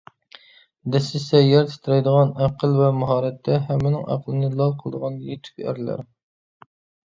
دەسسىسە 0.95 1.41
يەر 1.47 1.67
تىترەيدىغان، 1.73 2.33
ئەقىل 2.47 2.75
ۋە 2.81 2.89
ماھارەتتە 3.03 3.61
ھەممىنىڭ 3.69 4.11
ئەقلىنى 4.17 4.53
لال 4.59 4.77
قىلىدىغان 4.83 5.23
يېتۈك 5.33 5.67
ئەرلەر 5.69 6.07